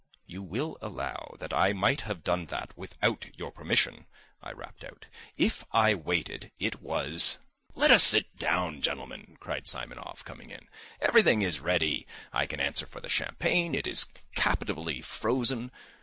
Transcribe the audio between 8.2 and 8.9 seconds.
down,